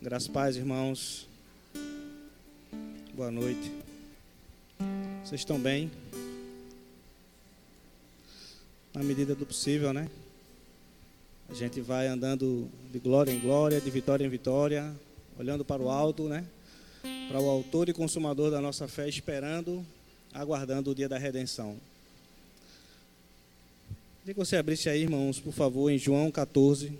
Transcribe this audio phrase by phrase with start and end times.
[0.00, 1.26] Graças paz, irmãos.
[3.14, 3.72] Boa noite.
[5.24, 5.90] Vocês estão bem?
[8.94, 10.08] Na medida do possível, né?
[11.48, 14.94] A gente vai andando de glória em glória, de vitória em vitória,
[15.36, 16.46] olhando para o alto, né?
[17.26, 19.84] Para o autor e consumador da nossa fé, esperando,
[20.32, 21.76] aguardando o dia da redenção.
[24.20, 26.96] Queria que você abrisse aí, irmãos, por favor, em João 14,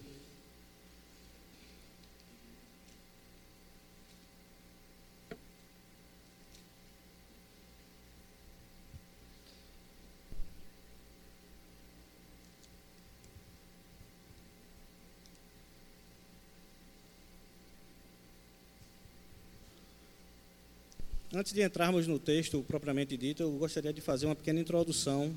[21.39, 25.33] Antes de entrarmos no texto propriamente dito, eu gostaria de fazer uma pequena introdução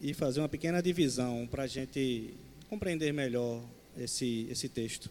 [0.00, 2.34] e fazer uma pequena divisão para a gente
[2.68, 3.62] compreender melhor
[3.96, 5.08] esse, esse texto.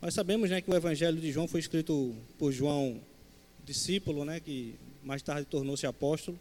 [0.00, 3.00] Nós sabemos né, que o Evangelho de João foi escrito por João,
[3.64, 6.38] discípulo, né, que mais tarde tornou-se apóstolo.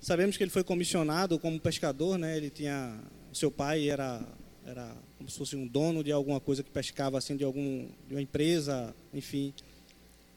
[0.00, 2.98] Sabemos que ele foi comissionado como pescador, né, ele tinha,
[3.32, 4.20] seu pai era,
[4.66, 8.14] era como se fosse um dono de alguma coisa que pescava assim de algum de
[8.16, 9.54] uma empresa, enfim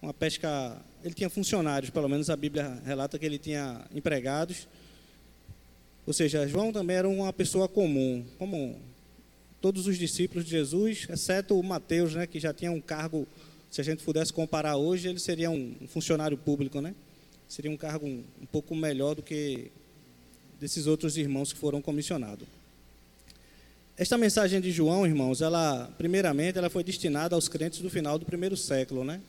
[0.05, 0.77] uma pesca.
[1.03, 4.67] Ele tinha funcionários, pelo menos a Bíblia relata que ele tinha empregados.
[6.05, 8.79] Ou seja, João também era uma pessoa comum, como
[9.59, 13.27] todos os discípulos de Jesus, exceto o Mateus, né, que já tinha um cargo,
[13.71, 16.93] se a gente pudesse comparar hoje, ele seria um funcionário público, né?
[17.49, 19.71] Seria um cargo um, um pouco melhor do que
[20.59, 22.47] desses outros irmãos que foram comissionados.
[23.97, 28.25] Esta mensagem de João, irmãos, ela, primeiramente, ela foi destinada aos crentes do final do
[28.25, 29.21] primeiro século, né?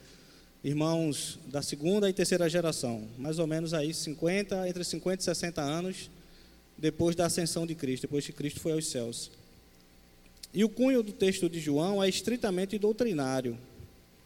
[0.64, 5.60] Irmãos da segunda e terceira geração, mais ou menos aí 50, entre 50 e 60
[5.60, 6.10] anos
[6.76, 9.30] depois da ascensão de Cristo, depois que Cristo foi aos céus.
[10.52, 13.58] E o cunho do texto de João é estritamente doutrinário,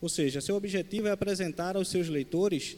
[0.01, 2.77] ou seja, seu objetivo é apresentar aos seus leitores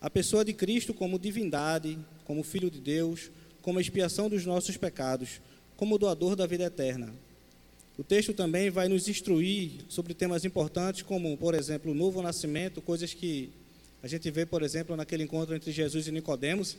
[0.00, 3.30] a pessoa de Cristo como divindade, como Filho de Deus,
[3.62, 5.40] como expiação dos nossos pecados,
[5.76, 7.14] como doador da vida eterna.
[8.00, 12.80] O texto também vai nos instruir sobre temas importantes, como, por exemplo, o novo nascimento,
[12.80, 13.50] coisas que
[14.02, 16.78] a gente vê, por exemplo, naquele encontro entre Jesus e Nicodemos,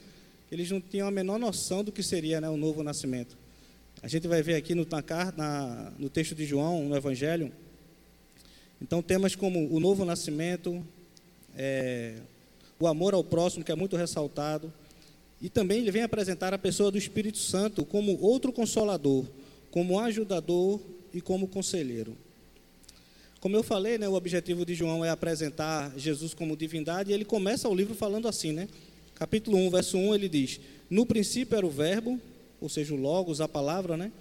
[0.51, 3.37] eles não tinham a menor noção do que seria né, o novo nascimento.
[4.01, 4.87] A gente vai ver aqui no,
[5.37, 7.51] na, no texto de João, no Evangelho,
[8.81, 10.83] então temas como o novo nascimento,
[11.55, 12.15] é,
[12.79, 14.73] o amor ao próximo, que é muito ressaltado,
[15.39, 19.27] e também ele vem apresentar a pessoa do Espírito Santo como outro consolador,
[19.69, 20.81] como ajudador
[21.13, 22.15] e como conselheiro.
[23.39, 27.25] Como eu falei, né, o objetivo de João é apresentar Jesus como divindade, e ele
[27.25, 28.67] começa o livro falando assim, né?
[29.15, 32.19] Capítulo 1, verso 1, ele diz: No princípio era o Verbo,
[32.59, 34.11] ou seja, o Logos, a palavra, né?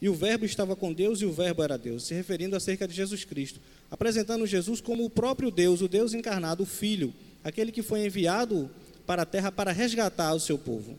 [0.00, 2.94] E o Verbo estava com Deus e o Verbo era Deus, se referindo acerca de
[2.94, 3.60] Jesus Cristo,
[3.90, 8.70] apresentando Jesus como o próprio Deus, o Deus encarnado, o Filho, aquele que foi enviado
[9.06, 10.98] para a terra para resgatar o seu povo.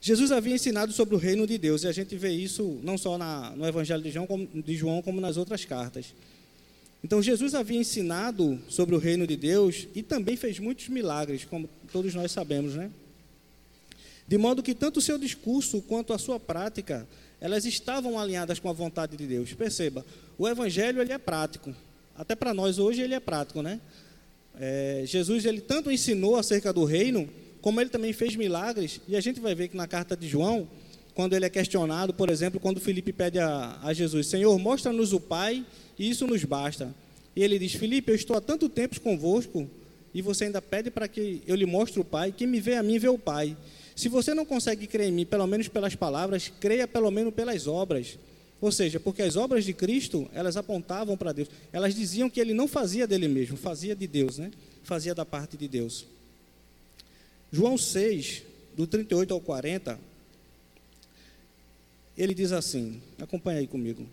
[0.00, 3.18] Jesus havia ensinado sobre o reino de Deus, e a gente vê isso não só
[3.18, 6.14] na, no Evangelho de João, como, de João, como nas outras cartas.
[7.04, 11.68] Então, Jesus havia ensinado sobre o reino de Deus e também fez muitos milagres, como
[11.92, 12.90] todos nós sabemos, né?
[14.26, 17.06] De modo que tanto o seu discurso quanto a sua prática,
[17.40, 19.52] elas estavam alinhadas com a vontade de Deus.
[19.54, 20.04] Perceba,
[20.38, 21.74] o Evangelho ele é prático.
[22.14, 23.80] Até para nós hoje ele é prático, né?
[24.58, 27.28] É, Jesus ele tanto ensinou acerca do reino
[27.60, 30.68] como ele também fez milagres, e a gente vai ver que na carta de João,
[31.14, 35.20] quando ele é questionado, por exemplo, quando Felipe pede a, a Jesus: Senhor, mostra-nos o
[35.20, 35.64] Pai,
[35.98, 36.94] e isso nos basta.
[37.34, 39.68] E ele diz: Felipe, eu estou há tanto tempo convosco,
[40.14, 42.32] e você ainda pede para que eu lhe mostre o Pai.
[42.32, 43.56] Quem me vê a mim, vê o Pai.
[43.94, 47.66] Se você não consegue crer em mim, pelo menos pelas palavras, creia pelo menos pelas
[47.66, 48.18] obras.
[48.60, 51.48] Ou seja, porque as obras de Cristo, elas apontavam para Deus.
[51.72, 54.50] Elas diziam que ele não fazia dele mesmo, fazia de Deus, né?
[54.82, 56.06] Fazia da parte de Deus.
[57.52, 58.44] João 6,
[58.76, 59.98] do 38 ao 40,
[62.16, 64.06] ele diz assim: acompanha aí comigo.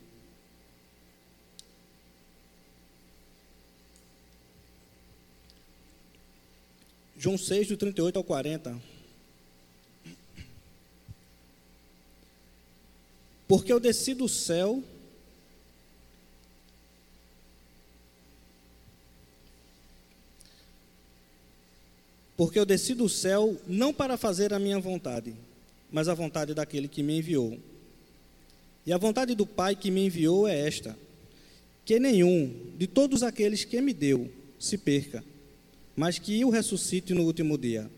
[7.18, 8.80] João 6, do 38 ao 40.
[13.48, 14.84] Porque eu desci do céu
[22.38, 25.34] Porque eu desci do céu não para fazer a minha vontade,
[25.92, 27.58] mas a vontade daquele que me enviou.
[28.86, 30.96] E a vontade do Pai que me enviou é esta:
[31.84, 34.30] que nenhum de todos aqueles que me deu
[34.60, 35.24] se perca,
[35.96, 37.90] mas que o ressuscite no último dia.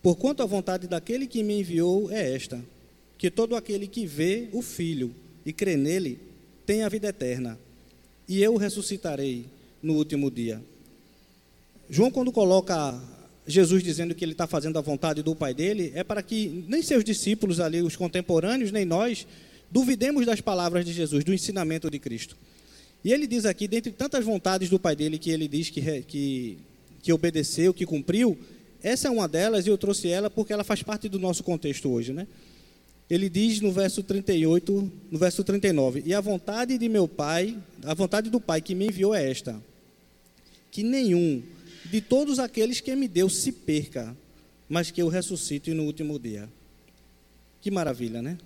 [0.00, 2.64] Porquanto a vontade daquele que me enviou é esta:
[3.18, 5.12] que todo aquele que vê o Filho
[5.44, 6.20] e crê nele
[6.64, 7.58] tenha a vida eterna,
[8.28, 9.46] e eu ressuscitarei
[9.82, 10.62] no último dia.
[11.92, 13.02] João, quando coloca
[13.44, 16.82] Jesus dizendo que ele está fazendo a vontade do Pai dele, é para que nem
[16.82, 19.26] seus discípulos ali, os contemporâneos, nem nós,
[19.68, 22.36] duvidemos das palavras de Jesus, do ensinamento de Cristo.
[23.04, 26.58] E ele diz aqui, dentre tantas vontades do Pai dele que ele diz que, que,
[27.02, 28.38] que obedeceu, que cumpriu,
[28.80, 31.90] essa é uma delas e eu trouxe ela porque ela faz parte do nosso contexto
[31.90, 32.28] hoje, né?
[33.10, 37.94] Ele diz no verso 38, no verso 39, e a vontade de meu Pai, a
[37.94, 39.60] vontade do Pai que me enviou é esta:
[40.70, 41.42] que nenhum
[41.84, 44.16] de todos aqueles que me deu se perca,
[44.68, 46.48] mas que eu ressuscite no último dia.
[47.60, 48.38] Que maravilha, né?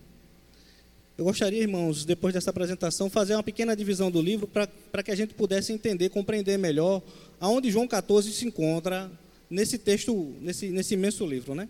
[1.16, 5.14] Eu gostaria, irmãos, depois dessa apresentação, fazer uma pequena divisão do livro para que a
[5.14, 7.00] gente pudesse entender, compreender melhor
[7.38, 9.10] aonde João 14 se encontra
[9.48, 11.68] nesse texto, nesse, nesse imenso livro, né?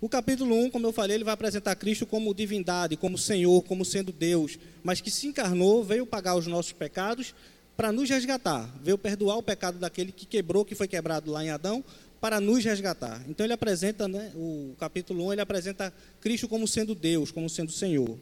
[0.00, 3.84] O capítulo 1, como eu falei, ele vai apresentar Cristo como divindade, como Senhor, como
[3.84, 7.34] sendo Deus, mas que se encarnou, veio pagar os nossos pecados
[7.78, 11.50] para nos resgatar, veio perdoar o pecado daquele que quebrou, que foi quebrado lá em
[11.50, 11.84] Adão,
[12.20, 13.22] para nos resgatar.
[13.28, 17.70] Então ele apresenta, né, o capítulo 1, ele apresenta Cristo como sendo Deus, como sendo
[17.70, 18.18] Senhor.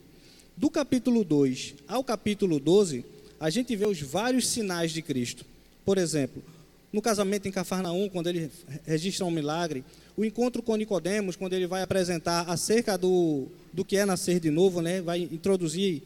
[0.59, 3.03] Do capítulo 2 ao capítulo 12,
[3.41, 5.43] a gente vê os vários sinais de Cristo.
[5.87, 6.43] Por exemplo,
[6.93, 8.51] no casamento em Cafarnaum, quando ele
[8.85, 9.83] registra um milagre,
[10.19, 14.51] o encontro com Nicodemos, quando ele vai apresentar acerca do, do que é nascer de
[14.51, 15.01] novo, né?
[15.01, 16.03] vai introduzir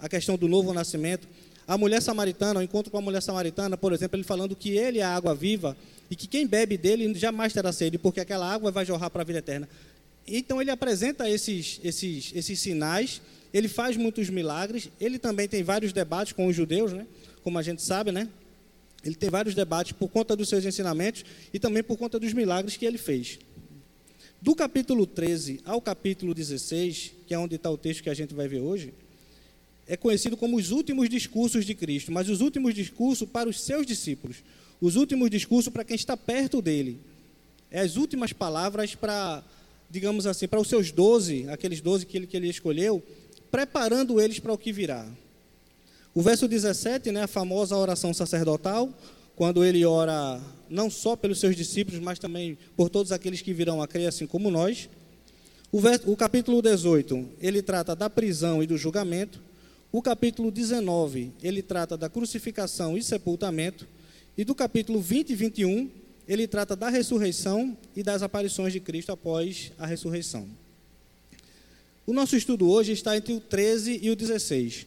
[0.00, 1.28] a questão do novo nascimento.
[1.68, 5.00] A mulher samaritana, o encontro com a mulher samaritana, por exemplo, ele falando que ele
[5.00, 5.76] é a água viva
[6.10, 9.24] e que quem bebe dele jamais terá sede, porque aquela água vai jorrar para a
[9.24, 9.68] vida eterna.
[10.26, 13.20] Então ele apresenta esses, esses, esses sinais,
[13.52, 17.06] ele faz muitos milagres, ele também tem vários debates com os judeus, né?
[17.44, 18.30] como a gente sabe, né?
[19.04, 21.22] Ele tem vários debates por conta dos seus ensinamentos
[21.52, 23.38] e também por conta dos milagres que ele fez.
[24.40, 28.34] Do capítulo 13 ao capítulo 16, que é onde está o texto que a gente
[28.34, 28.94] vai ver hoje,
[29.88, 33.86] é conhecido como os últimos discursos de Cristo, mas os últimos discursos para os seus
[33.86, 34.36] discípulos,
[34.80, 37.00] os últimos discursos para quem está perto dele.
[37.70, 39.42] É as últimas palavras para,
[39.90, 43.02] digamos assim, para os seus doze, aqueles doze que ele, que ele escolheu,
[43.50, 45.08] preparando eles para o que virá.
[46.14, 48.92] O verso 17, né, a famosa oração sacerdotal,
[49.34, 53.80] quando ele ora não só pelos seus discípulos, mas também por todos aqueles que virão
[53.80, 54.88] a crer, assim como nós.
[55.72, 59.47] O, verso, o capítulo 18, ele trata da prisão e do julgamento.
[59.90, 63.86] O capítulo 19, ele trata da crucificação e sepultamento.
[64.36, 65.90] E do capítulo 20 e 21,
[66.28, 70.46] ele trata da ressurreição e das aparições de Cristo após a ressurreição.
[72.06, 74.86] O nosso estudo hoje está entre o 13 e o 16.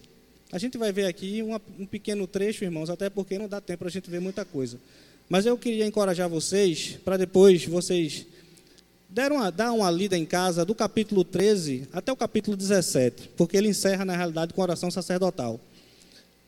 [0.52, 3.80] A gente vai ver aqui uma, um pequeno trecho, irmãos, até porque não dá tempo
[3.80, 4.80] para a gente ver muita coisa.
[5.28, 8.28] Mas eu queria encorajar vocês, para depois vocês
[9.12, 13.58] deram uma, dar uma lida em casa do capítulo 13 até o capítulo 17, porque
[13.58, 15.60] ele encerra, na realidade, com oração sacerdotal.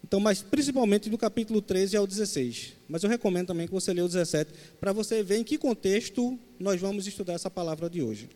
[0.03, 2.73] Então, mas principalmente do capítulo 13 ao 16.
[2.87, 6.39] Mas eu recomendo também que você leia o 17, para você ver em que contexto
[6.59, 8.29] nós vamos estudar essa palavra de hoje.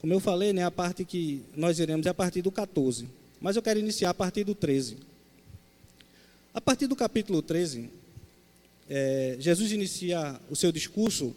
[0.00, 3.06] Como eu falei, né, a parte que nós iremos é a partir do 14.
[3.40, 4.96] Mas eu quero iniciar a partir do 13.
[6.52, 7.90] A partir do capítulo 13,
[8.88, 11.34] é, Jesus inicia o seu discurso.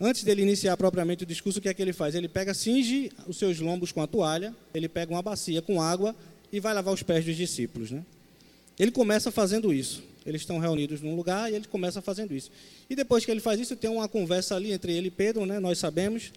[0.00, 2.14] Antes dele iniciar propriamente o discurso, o que é que ele faz?
[2.14, 6.14] Ele pega, cinge os seus lombos com a toalha, ele pega uma bacia com água
[6.52, 7.90] e vai lavar os pés dos discípulos.
[7.90, 8.04] Né?
[8.78, 10.02] Ele começa fazendo isso.
[10.26, 12.50] Eles estão reunidos num lugar e ele começa fazendo isso.
[12.90, 15.58] E depois que ele faz isso, tem uma conversa ali entre ele e Pedro, né?
[15.58, 16.32] nós sabemos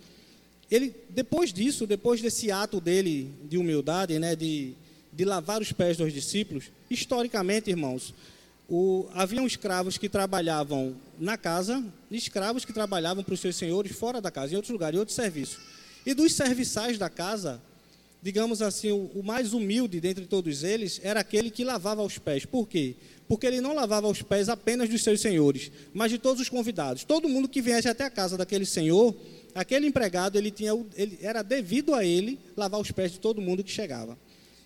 [0.72, 4.74] ele, depois disso, depois desse ato dele de humildade, né, de,
[5.12, 8.14] de lavar os pés dos discípulos, historicamente, irmãos,
[8.70, 14.22] o, haviam escravos que trabalhavam na casa, escravos que trabalhavam para os seus senhores fora
[14.22, 15.58] da casa, em outros lugares, em outros serviços.
[16.06, 17.62] E dos serviçais da casa,
[18.22, 22.46] digamos assim, o, o, mais humilde dentre todos eles era aquele que lavava os pés.
[22.46, 22.96] Por quê?
[23.28, 27.04] Porque ele não lavava os pés apenas dos seus senhores, mas de todos os convidados.
[27.04, 29.16] Todo mundo que viesse até a casa daquele senhor
[29.54, 33.64] aquele empregado ele tinha, ele, era devido a ele lavar os pés de todo mundo
[33.64, 34.18] que chegava.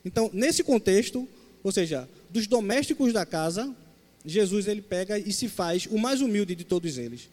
[0.04, 1.28] Então, nesse contexto,
[1.64, 3.74] ou seja, dos domésticos da casa,
[4.26, 7.30] Jesus ele pega e se faz o mais humilde de todos eles.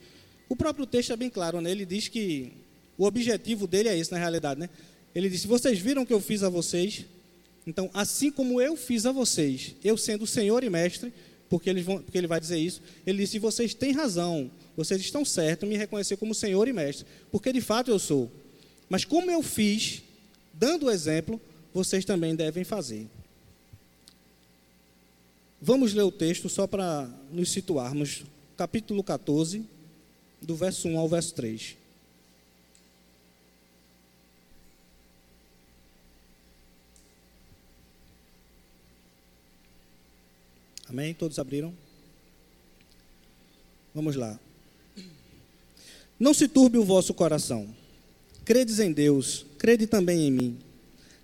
[0.49, 1.71] O próprio texto é bem claro, né?
[1.71, 2.53] Ele diz que
[2.99, 4.69] o objetivo dele é esse na realidade, né?
[5.15, 7.05] Ele disse: "Vocês viram o que eu fiz a vocês?
[7.67, 11.13] Então, assim como eu fiz a vocês, eu sendo Senhor e mestre,
[11.51, 15.25] porque, eles vão, porque ele vai dizer isso, ele disse: vocês têm razão, vocês estão
[15.25, 18.31] certos me reconhecer como Senhor e Mestre, porque de fato eu sou.
[18.89, 20.03] Mas como eu fiz,
[20.55, 21.41] dando o exemplo,
[21.75, 23.09] vocês também devem fazer.
[25.63, 28.25] Vamos ler o texto só para nos situarmos.
[28.57, 29.63] Capítulo 14,
[30.41, 31.77] do verso 1 ao verso 3.
[40.89, 41.13] Amém?
[41.13, 41.75] Todos abriram?
[43.95, 44.41] Vamos lá.
[46.19, 47.69] Não se turbe o vosso coração.
[48.47, 50.59] Credes em Deus, crede também em mim.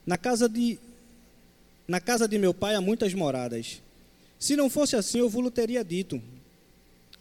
[0.05, 0.79] Na casa de
[1.89, 3.81] na casa de meu pai há muitas moradas.
[4.47, 6.23] Se não fosse assim, eu vos teria dito: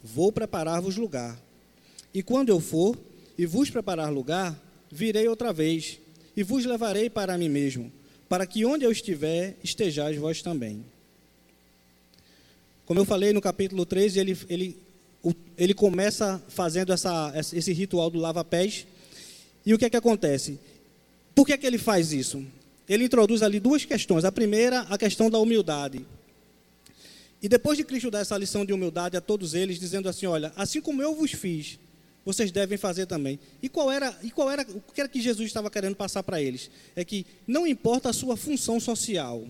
[0.03, 1.35] Vou preparar-vos lugar.
[2.13, 2.95] E quando eu for
[3.35, 4.55] e vos preparar lugar,
[4.91, 5.97] virei outra vez
[6.37, 7.91] e vos levarei para mim mesmo,
[8.29, 10.85] para que onde eu estiver, estejais vós também.
[12.85, 14.77] Como eu falei no capítulo 13, ele, ele,
[15.57, 18.85] ele começa fazendo essa, esse ritual do lava-pés.
[19.65, 20.59] E o que é que acontece?
[21.33, 22.45] Por que é que ele faz isso?
[22.87, 24.23] Ele introduz ali duas questões.
[24.25, 26.05] A primeira, a questão da humildade.
[27.45, 30.51] E depois de Cristo dar essa lição de humildade a todos eles, dizendo assim: Olha,
[30.55, 31.77] assim como eu vos fiz,
[32.25, 33.39] vocês devem fazer também.
[33.61, 36.41] E qual era, e qual era o que era que Jesus estava querendo passar para
[36.41, 36.71] eles?
[36.95, 39.47] É que não importa a sua função social.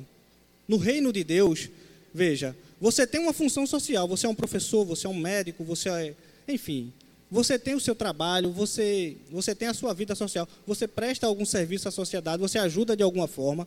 [0.67, 1.69] No reino de Deus,
[2.13, 5.87] veja, você tem uma função social, você é um professor, você é um médico, você
[5.87, 6.15] é,
[6.49, 6.91] enfim,
[7.31, 11.45] você tem o seu trabalho, você, você tem a sua vida social, você presta algum
[11.45, 13.65] serviço à sociedade, você ajuda de alguma forma.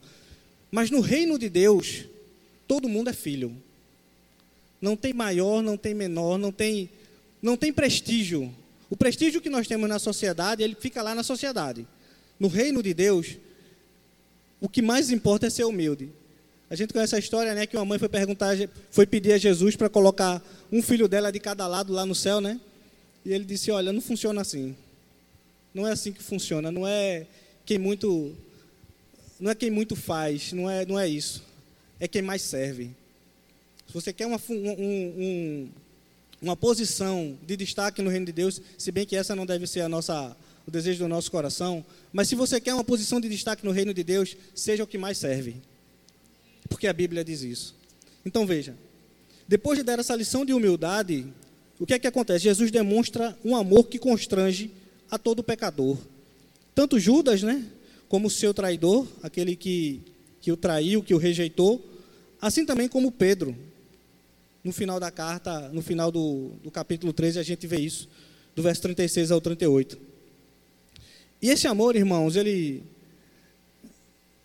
[0.71, 2.05] Mas no reino de Deus,
[2.67, 3.57] todo mundo é filho.
[4.81, 6.89] Não tem maior, não tem menor, não tem,
[7.43, 8.55] não tem prestígio.
[8.91, 11.87] O prestígio que nós temos na sociedade, ele fica lá na sociedade.
[12.39, 13.37] No reino de Deus,
[14.61, 16.11] o que mais importa é ser humilde.
[16.71, 18.55] A gente conhece a história, né, que uma mãe foi perguntar,
[18.91, 22.41] foi pedir a Jesus para colocar um filho dela de cada lado lá no céu,
[22.41, 22.61] né?
[23.25, 24.77] E ele disse: "Olha, não funciona assim.
[25.73, 27.27] Não é assim que funciona, não é
[27.65, 28.35] quem muito
[29.41, 31.43] não é quem muito faz, não é não é isso.
[32.01, 32.91] É quem mais serve.
[33.89, 35.69] Se você quer uma, um, um,
[36.43, 39.81] uma posição de destaque no reino de Deus, se bem que essa não deve ser
[39.81, 43.65] a nossa, o desejo do nosso coração, mas se você quer uma posição de destaque
[43.65, 45.57] no reino de Deus, seja o que mais serve.
[46.69, 47.75] Porque a Bíblia diz isso.
[48.27, 48.77] Então veja,
[49.49, 51.27] depois de dar essa lição de humildade,
[51.81, 52.45] o que é que acontece?
[52.45, 54.71] Jesus demonstra um amor que constrange
[55.11, 55.97] a todo pecador.
[56.75, 57.65] Tanto Judas, né,
[58.07, 60.03] como seu traidor, aquele que,
[60.43, 61.83] que o traiu, que o rejeitou,
[62.39, 63.57] assim também como Pedro,
[64.69, 68.07] no final da carta, no final do, do capítulo 13, a gente vê isso,
[68.55, 69.99] do verso 36 ao 38.
[71.41, 72.83] E esse amor, irmãos, ele,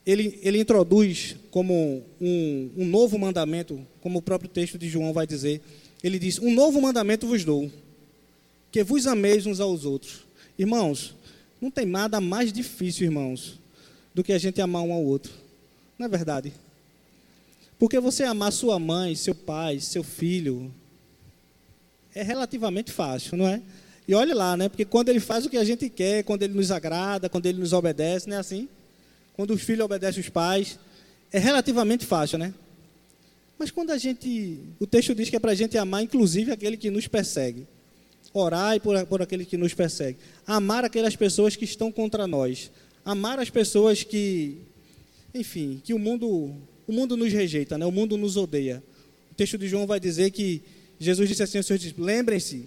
[0.06, 5.28] ele, ele introduz como um, um novo mandamento, como o próprio texto de João vai
[5.28, 5.60] dizer.
[6.02, 7.70] Ele diz: Um novo mandamento vos dou,
[8.72, 10.22] que vos ameis uns aos outros.
[10.58, 11.16] Irmãos,
[11.60, 13.60] não tem nada mais difícil, irmãos,
[14.16, 15.34] do que a gente amar um ao outro.
[16.00, 16.54] Não é verdade?
[17.78, 20.74] Porque você amar sua mãe, seu pai, seu filho,
[22.16, 23.62] é relativamente fácil, não é?
[24.08, 24.70] E olhe lá, né?
[24.70, 27.60] Porque quando ele faz o que a gente quer, quando ele nos agrada, quando ele
[27.60, 28.68] nos obedece, não é assim?
[29.34, 30.78] Quando os filhos obedecem os pais,
[31.32, 32.54] é relativamente fácil, né?
[33.58, 34.60] Mas quando a gente.
[34.80, 37.66] O texto diz que é para a gente amar, inclusive, aquele que nos persegue.
[38.34, 40.18] Orar por, por aquele que nos persegue.
[40.46, 42.72] Amar aquelas pessoas que estão contra nós.
[43.06, 44.58] Amar as pessoas que.
[45.34, 46.54] Enfim, que o mundo
[46.88, 47.86] o mundo nos rejeita, né?
[47.86, 48.84] o mundo nos odeia.
[49.32, 50.62] O texto de João vai dizer que
[51.00, 52.66] Jesus disse assim: Senhor, lembrem-se,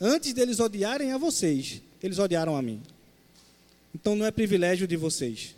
[0.00, 2.80] antes deles odiarem a vocês, eles odiaram a mim.
[3.94, 5.54] Então não é privilégio de vocês.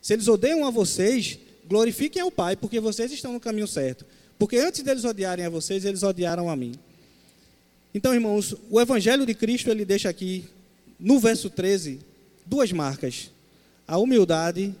[0.00, 4.06] Se eles odeiam a vocês, glorifiquem ao Pai, porque vocês estão no caminho certo.
[4.38, 6.72] Porque antes deles odiarem a vocês, eles odiaram a mim.
[7.92, 10.44] Então, irmãos, o Evangelho de Cristo, ele deixa aqui,
[10.98, 11.98] no verso 13,
[12.46, 13.30] duas marcas:
[13.86, 14.74] a humildade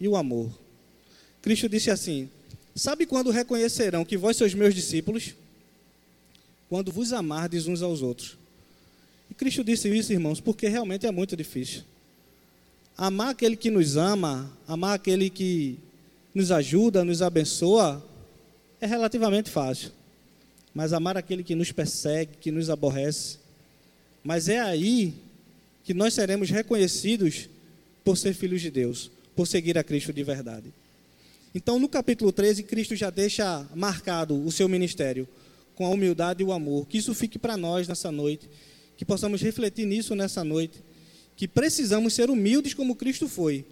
[0.00, 0.61] e o amor.
[1.42, 2.30] Cristo disse assim:
[2.74, 5.34] Sabe quando reconhecerão que vós sois meus discípulos?
[6.68, 8.38] Quando vos amardes uns aos outros.
[9.30, 11.82] E Cristo disse isso, irmãos, porque realmente é muito difícil.
[12.96, 15.78] Amar aquele que nos ama, amar aquele que
[16.34, 18.02] nos ajuda, nos abençoa,
[18.80, 19.90] é relativamente fácil.
[20.74, 23.38] Mas amar aquele que nos persegue, que nos aborrece,
[24.24, 25.14] mas é aí
[25.84, 27.48] que nós seremos reconhecidos
[28.04, 30.72] por ser filhos de Deus, por seguir a Cristo de verdade.
[31.54, 35.28] Então, no capítulo 13, Cristo já deixa marcado o seu ministério
[35.74, 36.86] com a humildade e o amor.
[36.86, 38.48] Que isso fique para nós nessa noite,
[38.96, 40.78] que possamos refletir nisso nessa noite,
[41.36, 43.64] que precisamos ser humildes como Cristo foi,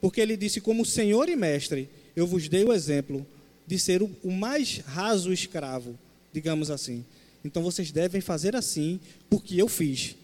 [0.00, 3.26] porque ele disse: Como Senhor e Mestre, eu vos dei o exemplo
[3.66, 5.98] de ser o mais raso escravo,
[6.32, 7.04] digamos assim.
[7.44, 10.16] Então vocês devem fazer assim, porque eu fiz.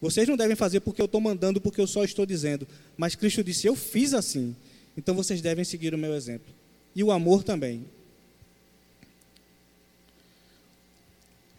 [0.00, 2.66] Vocês não devem fazer porque eu estou mandando, porque eu só estou dizendo.
[2.96, 4.54] Mas Cristo disse: Eu fiz assim.
[4.96, 6.52] Então vocês devem seguir o meu exemplo.
[6.94, 7.84] E o amor também.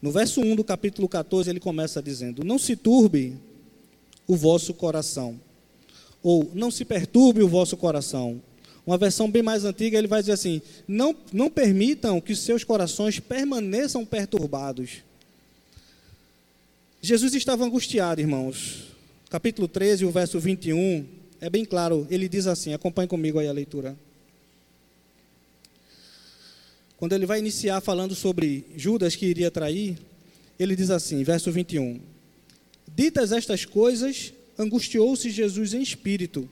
[0.01, 3.37] No verso 1 do capítulo 14, ele começa dizendo: Não se turbe
[4.27, 5.39] o vosso coração,
[6.21, 8.41] ou não se perturbe o vosso coração.
[8.85, 13.19] Uma versão bem mais antiga, ele vai dizer assim: não, não permitam que seus corações
[13.19, 15.03] permaneçam perturbados.
[17.01, 18.91] Jesus estava angustiado, irmãos.
[19.29, 21.05] Capítulo 13, o verso 21,
[21.43, 23.97] é bem claro, ele diz assim: acompanhe comigo aí a leitura.
[26.95, 29.97] Quando ele vai iniciar falando sobre Judas que iria trair,
[30.57, 31.99] ele diz assim, verso 21.
[32.95, 36.49] Ditas estas coisas, angustiou-se Jesus em espírito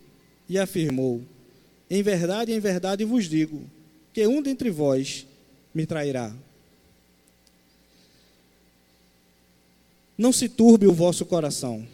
[0.50, 1.22] e afirmou:
[1.90, 3.64] Em verdade, em verdade vos digo,
[4.14, 5.26] que um dentre vós
[5.74, 6.36] me trairá.
[10.18, 11.88] Não se turbe o vosso coração.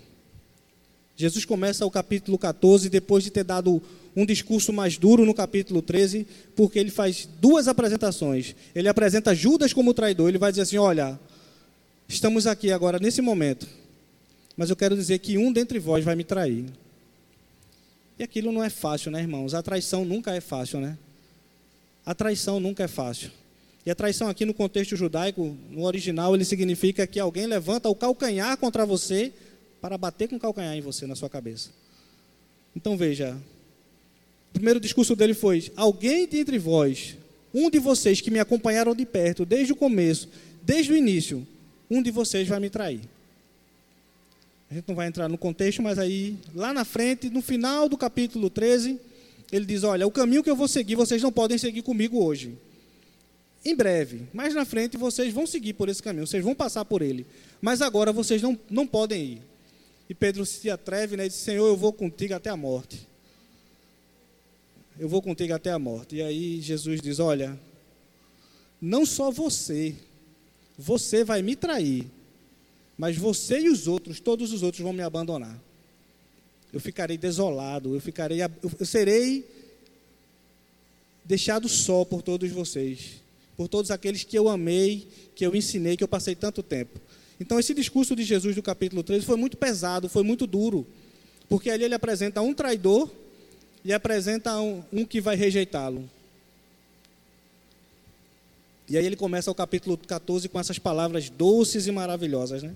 [1.18, 3.82] Jesus começa o capítulo 14, depois de ter dado
[4.16, 8.56] um discurso mais duro no capítulo 13, porque ele faz duas apresentações.
[8.76, 11.20] Ele apresenta Judas como traidor, ele vai dizer assim: Olha,
[12.08, 13.68] estamos aqui agora nesse momento,
[14.56, 16.66] mas eu quero dizer que um dentre vós vai me trair.
[18.20, 19.56] E aquilo não é fácil, né, irmãos?
[19.56, 21.00] A traição nunca é fácil, né?
[22.06, 23.32] A traição nunca é fácil.
[23.84, 27.96] E a traição aqui no contexto judaico, no original, ele significa que alguém levanta o
[27.96, 29.34] calcanhar contra você
[29.82, 31.70] para bater com o calcanhar em você, na sua cabeça.
[32.76, 33.38] Então veja,
[34.50, 37.16] o primeiro discurso dele foi: Alguém de entre vós,
[37.54, 40.30] um de vocês que me acompanharam de perto desde o começo,
[40.62, 41.46] desde o início,
[41.90, 43.02] um de vocês vai me trair.
[44.70, 47.98] A gente não vai entrar no contexto, mas aí, lá na frente, no final do
[47.98, 49.00] capítulo 13,
[49.52, 52.58] ele diz: Olha, o caminho que eu vou seguir, vocês não podem seguir comigo hoje.
[53.64, 57.02] Em breve, mais na frente, vocês vão seguir por esse caminho, vocês vão passar por
[57.02, 57.26] ele.
[57.62, 59.42] Mas agora vocês não, não podem ir.
[60.10, 63.08] E Pedro se atreve né, e diz: Senhor, eu vou contigo até a morte
[65.00, 66.18] eu vou contigo até a morte.
[66.18, 67.58] E aí Jesus diz: Olha,
[68.82, 69.96] não só você,
[70.78, 72.06] você vai me trair,
[72.98, 75.60] mas você e os outros, todos os outros vão me abandonar.
[76.74, 79.48] Eu ficarei desolado, eu ficarei, eu serei
[81.24, 83.22] deixado só por todos vocês,
[83.56, 87.00] por todos aqueles que eu amei, que eu ensinei, que eu passei tanto tempo.
[87.40, 90.88] Então esse discurso de Jesus do capítulo 13 foi muito pesado, foi muito duro,
[91.48, 93.10] porque ali ele apresenta um traidor
[93.86, 96.10] e apresenta um, um que vai rejeitá-lo.
[98.90, 102.74] E aí ele começa o capítulo 14 com essas palavras doces e maravilhosas, né?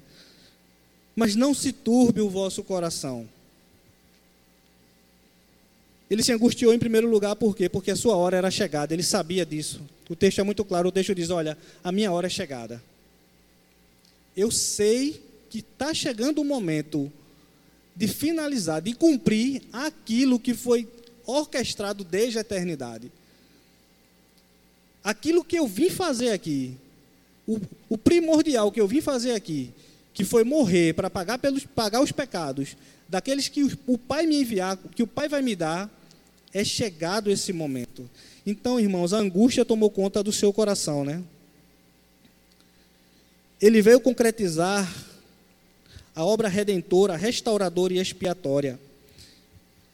[1.15, 3.27] Mas não se turbe o vosso coração.
[6.09, 7.69] Ele se angustiou em primeiro lugar, por quê?
[7.69, 9.81] Porque a sua hora era chegada, ele sabia disso.
[10.09, 12.83] O texto é muito claro, o texto diz: Olha, a minha hora é chegada.
[14.35, 17.11] Eu sei que está chegando o momento
[17.95, 20.87] de finalizar, de cumprir aquilo que foi
[21.25, 23.11] orquestrado desde a eternidade.
[25.03, 26.77] Aquilo que eu vim fazer aqui,
[27.47, 29.71] o, o primordial que eu vim fazer aqui,
[30.13, 32.75] que foi morrer para pagar, pelos, pagar os pecados
[33.09, 35.89] daqueles que o, o Pai me enviar, que o Pai vai me dar,
[36.53, 38.09] é chegado esse momento.
[38.45, 41.21] Então, irmãos, a angústia tomou conta do seu coração, né?
[43.61, 44.91] Ele veio concretizar
[46.15, 48.79] a obra redentora, restauradora e expiatória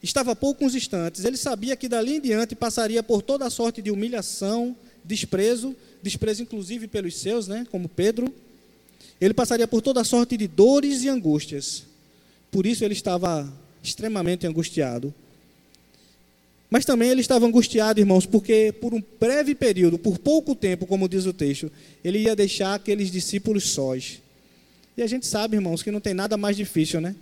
[0.02, 1.26] estava a poucos instantes.
[1.26, 6.44] Ele sabia que dali em diante passaria por toda a sorte de humilhação, desprezo, desprezo
[6.44, 8.34] inclusive pelos seus, né, como Pedro.
[9.20, 11.84] Ele passaria por toda a sorte de dores e angústias.
[12.52, 13.52] Por isso ele estava
[13.82, 15.14] extremamente angustiado.
[16.70, 21.08] Mas também ele estava angustiado, irmãos, porque por um breve período, por pouco tempo, como
[21.08, 21.72] diz o texto,
[22.04, 24.22] ele ia deixar aqueles discípulos sós.
[24.98, 27.16] E a gente sabe, irmãos, que não tem nada mais difícil, né?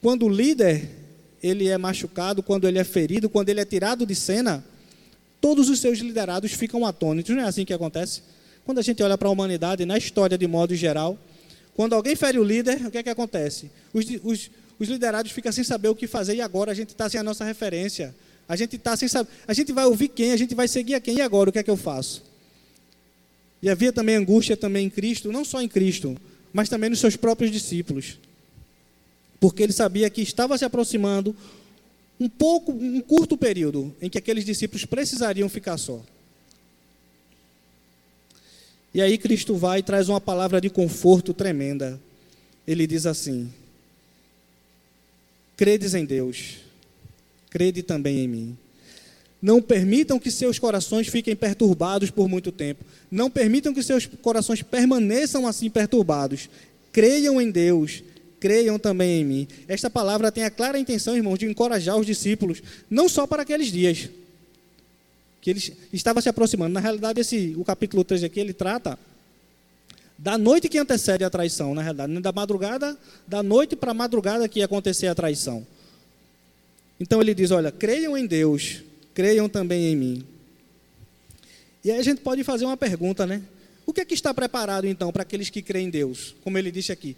[0.00, 0.88] Quando o líder
[1.42, 4.64] ele é machucado, quando ele é ferido, quando ele é tirado de cena,
[5.40, 7.34] todos os seus liderados ficam atônitos.
[7.34, 8.22] Não é assim que acontece?
[8.64, 11.18] Quando a gente olha para a humanidade, na história de modo geral,
[11.74, 13.70] quando alguém fere o líder, o que é que acontece?
[13.94, 17.08] Os, os, os liderados ficam sem saber o que fazer e agora a gente está
[17.08, 18.14] sem a nossa referência.
[18.48, 19.30] A gente está sem saber.
[19.46, 21.58] A gente vai ouvir quem, a gente vai seguir a quem e agora o que
[21.58, 22.24] é que eu faço?
[23.60, 26.16] E havia também angústia também em Cristo, não só em Cristo,
[26.52, 28.18] mas também nos seus próprios discípulos
[29.40, 31.34] porque ele sabia que estava se aproximando
[32.18, 36.02] um pouco, um curto período em que aqueles discípulos precisariam ficar só.
[38.92, 42.00] E aí Cristo vai e traz uma palavra de conforto tremenda.
[42.66, 43.52] Ele diz assim:
[45.56, 46.56] Credes em Deus,
[47.50, 48.58] crede também em mim.
[49.40, 52.84] Não permitam que seus corações fiquem perturbados por muito tempo.
[53.10, 56.48] Não permitam que seus corações permaneçam assim perturbados.
[56.92, 58.02] Creiam em Deus,
[58.40, 59.48] creiam também em mim.
[59.68, 63.70] Esta palavra tem a clara intenção, irmãos, de encorajar os discípulos, não só para aqueles
[63.70, 64.08] dias,
[65.40, 66.74] que eles estavam se aproximando.
[66.74, 68.98] Na realidade, esse, o capítulo 3 aqui, ele trata
[70.18, 74.48] da noite que antecede a traição, na realidade, da madrugada, da noite para a madrugada
[74.48, 75.64] que ia acontecer a traição.
[77.00, 78.82] Então ele diz: Olha, creiam em Deus,
[79.14, 80.24] creiam também em mim.
[81.84, 83.42] E aí a gente pode fazer uma pergunta, né?
[83.86, 86.34] O que é que está preparado então para aqueles que creem em Deus?
[86.44, 87.16] Como ele disse aqui.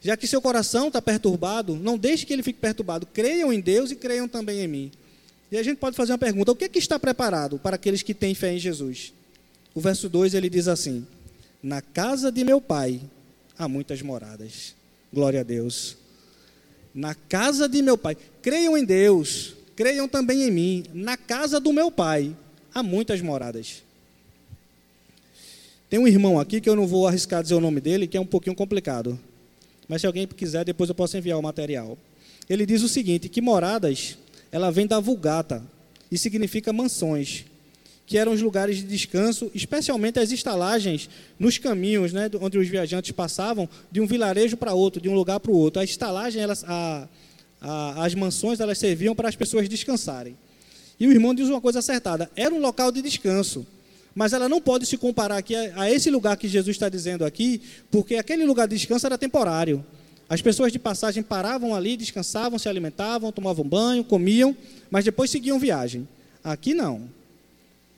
[0.00, 3.06] Já que seu coração está perturbado, não deixe que ele fique perturbado.
[3.06, 4.92] Creiam em Deus e creiam também em mim.
[5.50, 8.02] E a gente pode fazer uma pergunta: o que é que está preparado para aqueles
[8.02, 9.12] que têm fé em Jesus?
[9.74, 11.06] O verso 2 ele diz assim:
[11.62, 13.00] Na casa de meu pai
[13.58, 14.74] há muitas moradas.
[15.12, 15.96] Glória a Deus.
[16.94, 18.16] Na casa de meu pai.
[18.40, 20.84] Creiam em Deus, creiam também em mim.
[20.94, 22.34] Na casa do meu pai
[22.72, 23.82] há muitas moradas.
[25.90, 28.20] Tem um irmão aqui que eu não vou arriscar dizer o nome dele, que é
[28.20, 29.18] um pouquinho complicado.
[29.88, 31.98] Mas se alguém quiser, depois eu posso enviar o material.
[32.48, 34.16] Ele diz o seguinte: que moradas,
[34.50, 35.62] ela vem da vulgata
[36.10, 37.44] e significa mansões
[38.06, 43.10] que eram os lugares de descanso, especialmente as estalagens nos caminhos, né, onde os viajantes
[43.12, 45.80] passavam de um vilarejo para outro, de um lugar para o outro.
[45.80, 47.08] A estalagem, elas, a,
[47.60, 50.36] a, as mansões, elas serviam para as pessoas descansarem.
[51.00, 53.66] E o irmão diz uma coisa acertada: era um local de descanso,
[54.14, 57.24] mas ela não pode se comparar aqui a, a esse lugar que Jesus está dizendo
[57.24, 59.84] aqui, porque aquele lugar de descanso era temporário.
[60.28, 64.56] As pessoas de passagem paravam ali, descansavam, se alimentavam, tomavam banho, comiam,
[64.90, 66.08] mas depois seguiam viagem.
[66.42, 67.08] Aqui não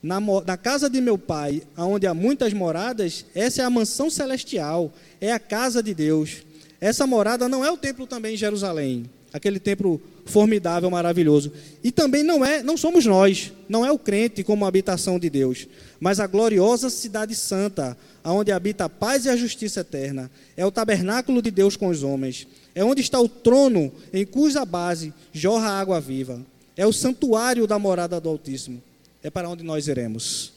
[0.01, 4.93] na, na, casa de meu pai, onde há muitas moradas, essa é a mansão celestial,
[5.19, 6.43] é a casa de Deus.
[6.79, 11.51] Essa morada não é o templo também em Jerusalém, aquele templo formidável, maravilhoso.
[11.83, 15.67] E também não é, não somos nós, não é o crente como habitação de Deus,
[15.99, 20.29] mas a gloriosa cidade santa, onde habita a paz e a justiça eterna.
[20.55, 22.47] É o tabernáculo de Deus com os homens.
[22.75, 26.39] É onde está o trono em cuja base jorra a água viva.
[26.75, 28.83] É o santuário da morada do Altíssimo
[29.23, 30.53] é para onde nós iremos.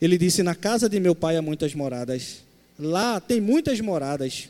[0.00, 2.42] Ele disse: Na casa de meu pai há muitas moradas.
[2.78, 4.48] Lá tem muitas moradas.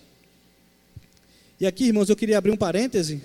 [1.60, 3.22] E aqui, irmãos, eu queria abrir um parêntese,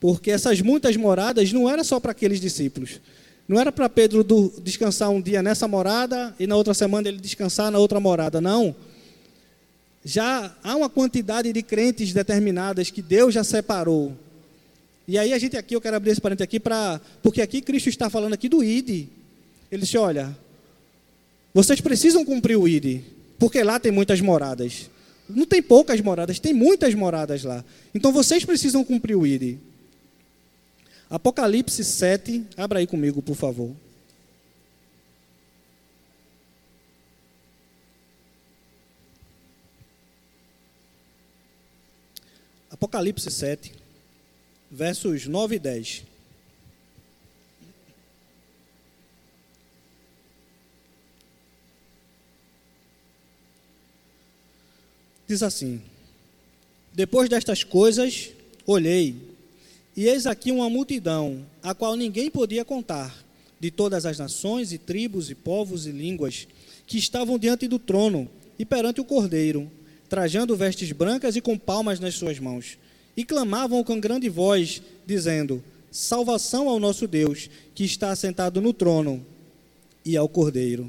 [0.00, 3.00] porque essas muitas moradas não era só para aqueles discípulos.
[3.46, 4.24] Não era para Pedro
[4.62, 8.40] descansar um dia nessa morada e na outra semana ele descansar na outra morada.
[8.40, 8.74] Não.
[10.04, 14.16] Já há uma quantidade de crentes determinadas que Deus já separou
[15.08, 17.00] e aí a gente aqui, eu quero abrir esse parênteses aqui para.
[17.22, 19.08] Porque aqui Cristo está falando aqui do ID.
[19.72, 20.36] Ele disse: olha,
[21.54, 23.00] vocês precisam cumprir o ID,
[23.38, 24.90] porque lá tem muitas moradas.
[25.26, 27.64] Não tem poucas moradas, tem muitas moradas lá.
[27.94, 29.56] Então vocês precisam cumprir o ID.
[31.08, 33.74] Apocalipse 7, abra aí comigo, por favor.
[42.70, 43.87] Apocalipse 7
[44.70, 46.04] versos 9 e 10.
[55.26, 55.82] Diz assim:
[56.92, 58.30] Depois destas coisas,
[58.66, 59.16] olhei,
[59.96, 63.14] e eis aqui uma multidão, a qual ninguém podia contar,
[63.60, 66.46] de todas as nações e tribos e povos e línguas,
[66.86, 68.28] que estavam diante do trono
[68.58, 69.70] e perante o cordeiro,
[70.08, 72.78] trajando vestes brancas e com palmas nas suas mãos
[73.18, 79.26] e clamavam com grande voz, dizendo: Salvação ao nosso Deus, que está assentado no trono,
[80.04, 80.88] e ao Cordeiro.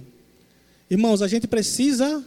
[0.92, 2.24] Irmãos, a gente precisa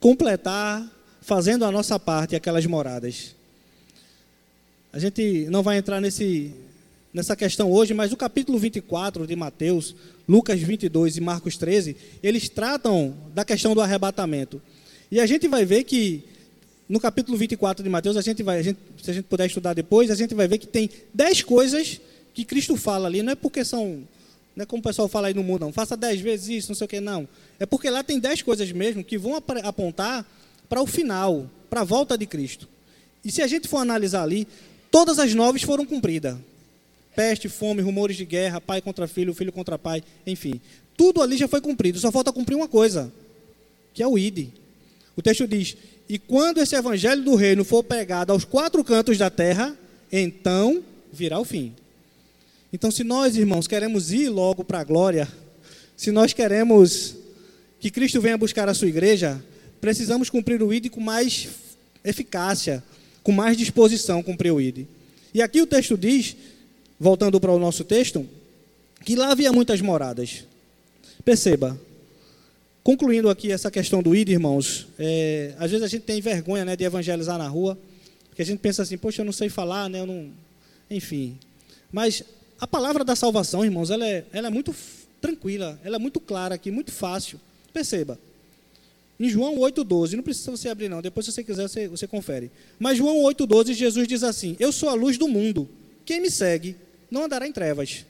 [0.00, 3.36] completar fazendo a nossa parte aquelas moradas.
[4.90, 6.50] A gente não vai entrar nesse,
[7.12, 9.94] nessa questão hoje, mas o capítulo 24 de Mateus,
[10.26, 14.62] Lucas 22 e Marcos 13, eles tratam da questão do arrebatamento.
[15.10, 16.24] E a gente vai ver que
[16.88, 19.72] no capítulo 24 de Mateus, a gente vai, a gente, se a gente puder estudar
[19.72, 22.00] depois, a gente vai ver que tem dez coisas
[22.34, 23.22] que Cristo fala ali.
[23.22, 24.06] Não é porque são,
[24.54, 25.72] não é como o pessoal fala aí no mundo, não.
[25.72, 27.26] Faça dez vezes isso, não sei o que, não.
[27.58, 30.26] É porque lá tem dez coisas mesmo que vão apontar
[30.68, 32.68] para o final, para a volta de Cristo.
[33.24, 34.46] E se a gente for analisar ali,
[34.90, 36.36] todas as nove foram cumpridas.
[37.16, 40.60] Peste, fome, rumores de guerra, pai contra filho, filho contra pai, enfim.
[40.96, 41.98] Tudo ali já foi cumprido.
[41.98, 43.10] Só falta cumprir uma coisa,
[43.94, 44.48] que é o ID.
[45.16, 45.76] O texto diz:
[46.08, 49.76] e quando esse evangelho do reino for pregado aos quatro cantos da terra,
[50.12, 51.72] então virá o fim.
[52.72, 55.28] Então, se nós, irmãos, queremos ir logo para a glória,
[55.96, 57.14] se nós queremos
[57.78, 59.42] que Cristo venha buscar a sua igreja,
[59.80, 61.48] precisamos cumprir o ID com mais
[62.04, 62.82] eficácia,
[63.22, 64.86] com mais disposição, cumprir o ID.
[65.32, 66.36] E aqui o texto diz,
[66.98, 68.28] voltando para o nosso texto,
[69.04, 70.44] que lá havia muitas moradas.
[71.24, 71.78] Perceba,
[72.84, 76.76] Concluindo aqui essa questão do ID, irmãos, é, às vezes a gente tem vergonha né,
[76.76, 77.78] de evangelizar na rua,
[78.28, 80.30] porque a gente pensa assim, poxa, eu não sei falar, né, eu não...
[80.90, 81.38] enfim.
[81.90, 82.22] Mas
[82.60, 84.74] a palavra da salvação, irmãos, ela é, ela é muito
[85.18, 87.40] tranquila, ela é muito clara aqui, muito fácil.
[87.72, 88.18] Perceba,
[89.18, 92.50] em João 8,12, não precisa você abrir não, depois se você quiser você, você confere.
[92.78, 95.66] Mas João 8,12, Jesus diz assim, eu sou a luz do mundo,
[96.04, 96.76] quem me segue
[97.10, 98.04] não andará em trevas.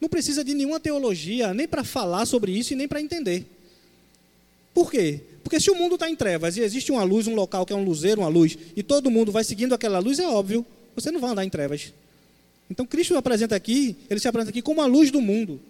[0.00, 3.44] não precisa de nenhuma teologia, nem para falar sobre isso e nem para entender.
[4.74, 5.20] Por quê?
[5.42, 7.76] Porque se o mundo está em trevas e existe uma luz, um local que é
[7.76, 11.20] um luzeiro, uma luz, e todo mundo vai seguindo aquela luz, é óbvio, você não
[11.20, 11.92] vai andar em trevas.
[12.70, 15.60] Então Cristo apresenta aqui, ele se apresenta aqui como a luz do mundo.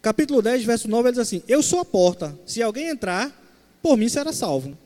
[0.00, 3.42] Capítulo 10, verso 9, ele diz assim: Eu sou a porta, se alguém entrar,
[3.82, 4.76] por mim será salvo.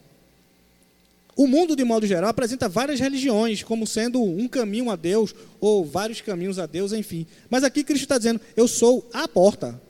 [1.36, 5.84] O mundo, de modo geral, apresenta várias religiões como sendo um caminho a Deus, ou
[5.84, 7.26] vários caminhos a Deus, enfim.
[7.48, 9.80] Mas aqui Cristo está dizendo: Eu sou a porta.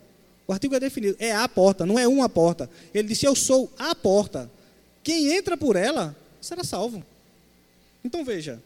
[0.48, 2.70] O artigo é definido, é a porta, não é uma porta.
[2.94, 4.50] Ele disse: Eu sou a porta.
[5.02, 7.04] Quem entra por ela será salvo.
[8.02, 8.58] Então veja,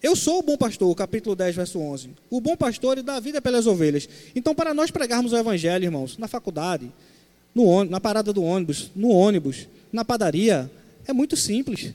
[0.00, 2.10] eu sou o bom pastor, capítulo 10, verso 11.
[2.30, 4.08] O bom pastor dá a vida pelas ovelhas.
[4.36, 6.92] Então, para nós pregarmos o evangelho, irmãos, na faculdade,
[7.52, 10.70] no, na parada do ônibus, no ônibus, na padaria,
[11.08, 11.92] é muito simples.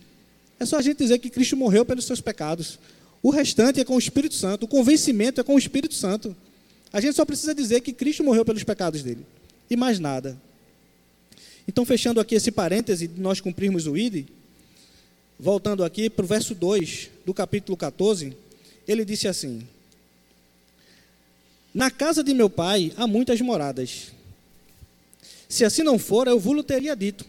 [0.59, 2.79] É só a gente dizer que Cristo morreu pelos seus pecados.
[3.23, 6.35] O restante é com o Espírito Santo, o convencimento é com o Espírito Santo.
[6.93, 9.25] A gente só precisa dizer que Cristo morreu pelos pecados dele.
[9.69, 10.39] E mais nada.
[11.67, 14.27] Então, fechando aqui esse parêntese de nós cumprirmos o ID,
[15.39, 18.35] voltando aqui para o verso 2 do capítulo 14,
[18.87, 19.65] ele disse assim:
[21.73, 24.11] Na casa de meu pai há muitas moradas.
[25.47, 27.25] Se assim não for, eu vos teria dito: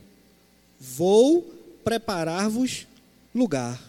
[0.81, 1.43] Vou
[1.85, 2.87] preparar-vos
[3.35, 3.81] lugar.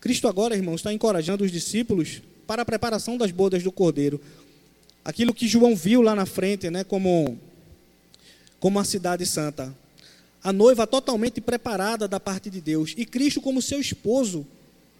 [0.00, 4.18] Cristo agora, irmãos, está encorajando os discípulos para a preparação das bodas do Cordeiro.
[5.04, 7.38] Aquilo que João viu lá na frente, né, como,
[8.58, 9.76] como a cidade santa.
[10.42, 12.94] A noiva totalmente preparada da parte de Deus.
[12.96, 14.46] E Cristo, como seu esposo,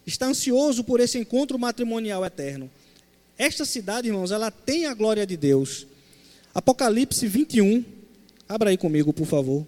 [0.07, 2.71] está ansioso por esse encontro matrimonial eterno.
[3.39, 5.87] Esta cidade, irmãos, ela tem a glória de Deus.
[6.55, 7.83] Apocalipse 21.
[8.47, 9.67] Abra aí comigo, por favor.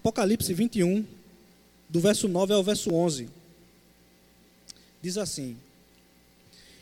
[0.00, 1.04] Apocalipse 21,
[1.86, 3.28] do verso 9 ao verso 11.
[5.02, 5.58] Diz assim: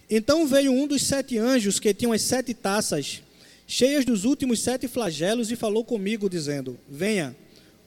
[0.08, 3.20] Então veio um dos sete anjos que tinham as sete taças,
[3.66, 7.36] cheias dos últimos sete flagelos, e falou comigo, dizendo: Venha,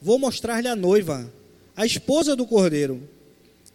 [0.02, 1.32] vou mostrar-lhe a noiva,
[1.74, 3.02] a esposa do cordeiro.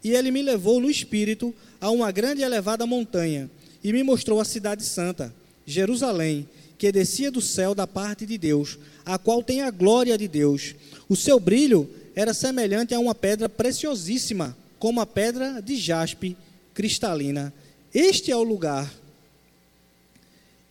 [0.03, 3.49] E ele me levou no espírito a uma grande e elevada montanha,
[3.83, 5.33] e me mostrou a cidade santa,
[5.65, 10.27] Jerusalém, que descia do céu da parte de Deus, a qual tem a glória de
[10.27, 10.75] Deus.
[11.09, 16.35] O seu brilho era semelhante a uma pedra preciosíssima, como a pedra de jaspe
[16.73, 17.53] cristalina.
[17.93, 18.91] Este é o lugar.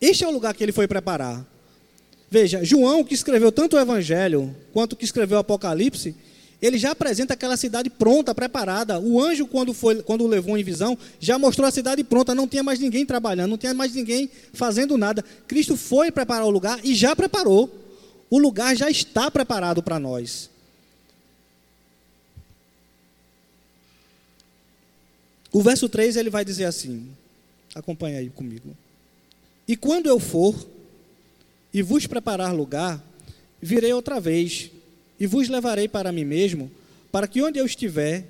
[0.00, 1.44] Este é o lugar que ele foi preparar.
[2.30, 6.14] Veja, João, que escreveu tanto o Evangelho quanto que escreveu o Apocalipse,
[6.60, 8.98] ele já apresenta aquela cidade pronta, preparada.
[8.98, 12.48] O anjo, quando, foi, quando o levou em visão, já mostrou a cidade pronta, não
[12.48, 15.24] tinha mais ninguém trabalhando, não tinha mais ninguém fazendo nada.
[15.46, 17.85] Cristo foi preparar o lugar e já preparou.
[18.28, 20.50] O lugar já está preparado para nós.
[25.52, 27.08] O verso 3 ele vai dizer assim:
[27.74, 28.76] acompanha aí comigo.
[29.66, 30.54] E quando eu for
[31.72, 33.02] e vos preparar lugar,
[33.60, 34.70] virei outra vez
[35.18, 36.70] e vos levarei para mim mesmo,
[37.10, 38.24] para que onde eu estiver,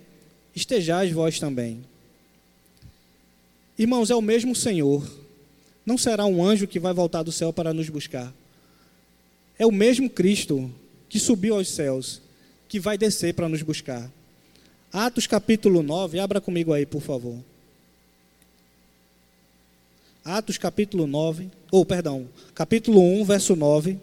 [0.55, 1.85] estejais vós também.
[3.79, 5.07] Irmãos, é o mesmo Senhor.
[5.85, 8.33] Não será um anjo que vai voltar do céu para nos buscar.
[9.59, 10.71] É o mesmo Cristo
[11.09, 12.21] que subiu aos céus,
[12.69, 14.11] que vai descer para nos buscar.
[14.93, 17.39] Atos capítulo 9, abra comigo aí, por favor.
[20.25, 23.99] Atos capítulo 9, ou perdão, capítulo 1, verso 9.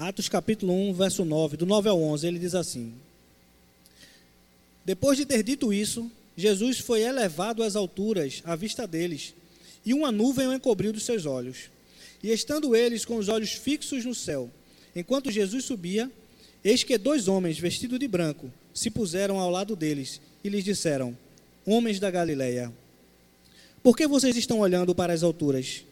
[0.00, 2.94] Atos capítulo 1, verso 9, do 9 ao 11, ele diz assim:
[4.82, 9.34] Depois de ter dito isso, Jesus foi elevado às alturas à vista deles,
[9.84, 11.68] e uma nuvem o encobriu dos seus olhos.
[12.22, 14.50] E estando eles com os olhos fixos no céu,
[14.96, 16.10] enquanto Jesus subia,
[16.64, 21.14] eis que dois homens vestidos de branco se puseram ao lado deles e lhes disseram:
[21.66, 22.72] Homens da Galileia,
[23.82, 25.84] por que vocês estão olhando para as alturas?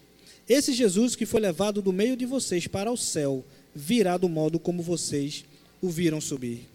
[0.49, 3.44] Esse Jesus que foi levado do meio de vocês para o céu,
[3.78, 5.44] virá do modo como vocês
[5.80, 6.68] o viram subir.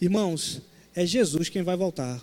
[0.00, 0.60] Irmãos,
[0.94, 2.20] é Jesus quem vai voltar.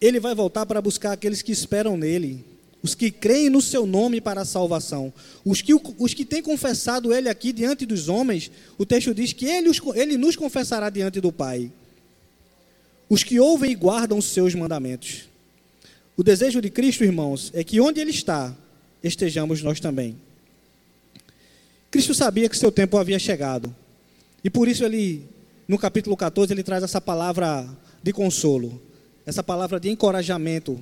[0.00, 2.44] Ele vai voltar para buscar aqueles que esperam nele,
[2.82, 5.12] os que creem no seu nome para a salvação.
[5.44, 9.46] Os que, os que têm confessado ele aqui diante dos homens, o texto diz que
[9.46, 11.70] ele, ele nos confessará diante do Pai.
[13.08, 15.28] Os que ouvem e guardam os seus mandamentos.
[16.16, 18.54] O desejo de Cristo, irmãos, é que onde ele está,
[19.02, 20.16] estejamos nós também.
[21.96, 23.74] Cristo sabia que seu tempo havia chegado.
[24.44, 25.26] E por isso ele,
[25.66, 27.66] no capítulo 14, ele traz essa palavra
[28.02, 28.78] de consolo,
[29.24, 30.78] essa palavra de encorajamento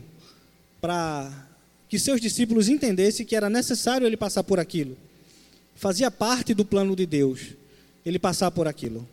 [0.81, 1.31] para
[1.88, 4.96] que seus discípulos entendessem que era necessário ele passar por aquilo.
[5.77, 7.53] Fazia parte do plano de Deus
[8.05, 9.09] ele passar por aquilo.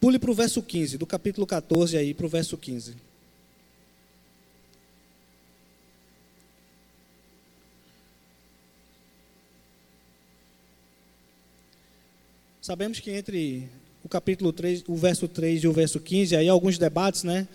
[0.00, 2.96] Pule para o verso 15, do capítulo 14 aí para o verso 15.
[12.66, 13.68] Sabemos que entre
[14.02, 17.46] o capítulo 3, o verso 3 e o verso 15, aí alguns debates, né?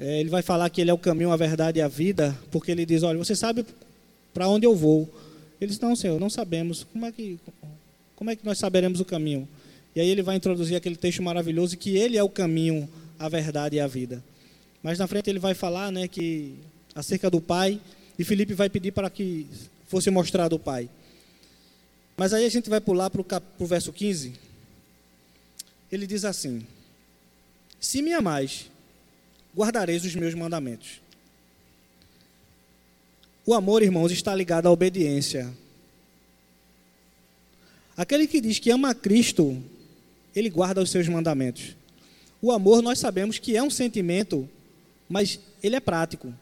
[0.00, 2.72] É, ele vai falar que ele é o caminho, a verdade e a vida, porque
[2.72, 3.64] ele diz: Olha, você sabe
[4.34, 5.08] para onde eu vou.
[5.60, 6.84] Eles não, Senhor, não sabemos.
[6.92, 7.38] Como é que
[8.16, 9.48] como é que nós saberemos o caminho?
[9.94, 13.76] E aí ele vai introduzir aquele texto maravilhoso que ele é o caminho, a verdade
[13.76, 14.20] e a vida.
[14.82, 16.56] Mas na frente ele vai falar, né, que
[16.96, 17.80] acerca do Pai,
[18.18, 19.46] e Felipe vai pedir para que
[19.86, 20.90] fosse mostrado o Pai.
[22.20, 23.22] Mas aí a gente vai pular para
[23.58, 24.34] o verso 15.
[25.90, 26.66] Ele diz assim:
[27.80, 28.70] Se me amais,
[29.56, 31.00] guardareis os meus mandamentos.
[33.46, 35.50] O amor, irmãos, está ligado à obediência.
[37.96, 39.56] Aquele que diz que ama a Cristo,
[40.36, 41.74] ele guarda os seus mandamentos.
[42.42, 44.46] O amor, nós sabemos que é um sentimento,
[45.08, 46.34] mas ele é prático.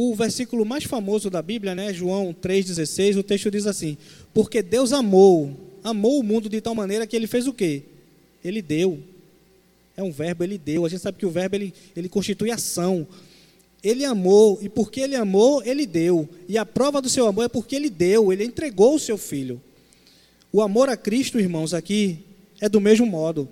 [0.00, 3.98] O versículo mais famoso da Bíblia, né, João 3,16, o texto diz assim:
[4.32, 7.82] Porque Deus amou, amou o mundo de tal maneira que ele fez o quê?
[8.44, 9.00] Ele deu.
[9.96, 10.86] É um verbo, ele deu.
[10.86, 13.08] A gente sabe que o verbo ele, ele constitui ação.
[13.82, 16.28] Ele amou, e porque ele amou, ele deu.
[16.48, 19.60] E a prova do seu amor é porque ele deu, ele entregou o seu filho.
[20.52, 22.20] O amor a Cristo, irmãos, aqui
[22.60, 23.48] é do mesmo modo.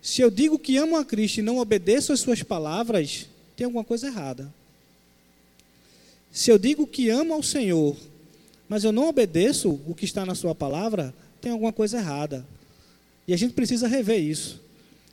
[0.00, 3.26] Se eu digo que amo a Cristo e não obedeço às suas palavras,
[3.56, 4.59] tem alguma coisa errada.
[6.32, 7.96] Se eu digo que amo ao Senhor,
[8.68, 12.46] mas eu não obedeço o que está na sua palavra, tem alguma coisa errada.
[13.26, 14.60] E a gente precisa rever isso.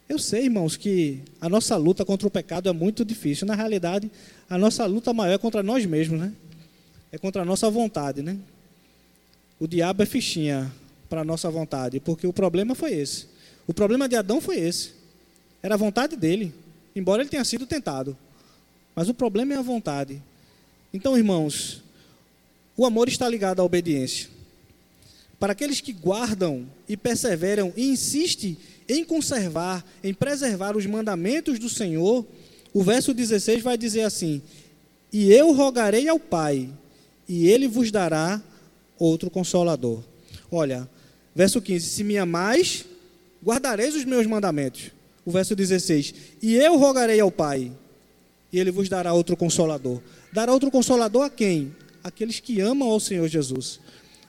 [0.08, 3.46] Eu sei, irmãos, que a nossa luta contra o pecado é muito difícil.
[3.46, 4.10] Na realidade,
[4.50, 6.34] a nossa luta maior é contra nós mesmos, né?
[7.12, 8.38] É contra a nossa vontade, né?
[9.60, 10.72] O diabo é fichinha
[11.10, 13.26] para a nossa vontade, porque o problema foi esse.
[13.66, 14.92] O problema de Adão foi esse.
[15.62, 16.54] Era a vontade dele,
[16.96, 18.16] embora ele tenha sido tentado.
[18.96, 20.22] Mas o problema é a vontade.
[20.94, 21.84] Então, irmãos,
[22.76, 24.30] o amor está ligado à obediência.
[25.40, 31.70] Para aqueles que guardam e perseveram e insistem em conservar, em preservar os mandamentos do
[31.70, 32.26] Senhor,
[32.74, 34.42] o verso 16 vai dizer assim:
[35.12, 36.70] E eu rogarei ao Pai,
[37.28, 38.42] e ele vos dará
[38.98, 40.02] outro consolador.
[40.52, 40.90] Olha,
[41.36, 42.86] verso 15: Se me amais,
[43.44, 44.92] guardareis os meus mandamentos.
[45.26, 47.72] O verso 16: E eu rogarei ao Pai,
[48.52, 50.02] e ele vos dará outro consolador.
[50.38, 51.76] Dará outro consolador a quem?
[52.04, 53.80] Aqueles que amam ao Senhor Jesus,